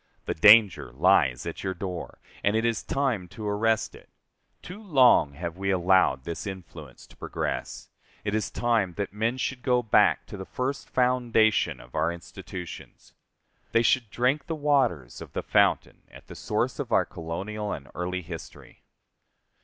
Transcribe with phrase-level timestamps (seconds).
[0.25, 4.09] The danger lies at your door, and it is time to arrest it.
[4.63, 7.89] Too long have we allowed this influence to progress.
[8.23, 13.13] It is time that men should go back to the first foundation of our institutions.
[13.73, 17.87] They should drink the waters of the fountain at the source of our colonial and
[17.93, 18.81] early history.